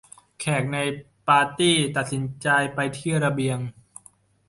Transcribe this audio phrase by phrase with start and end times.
[0.39, 0.77] แขกใน
[1.27, 3.59] ปาร์ตี้ตัดสินใจไปที่ระเบียง